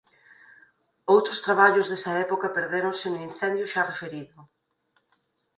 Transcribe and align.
Outros 1.13 1.41
traballos 1.47 1.89
desa 1.91 2.11
época 2.25 2.53
perdéronse 2.57 3.07
no 3.09 3.23
incendio 3.29 3.65
xa 3.73 3.81
referido. 3.91 4.37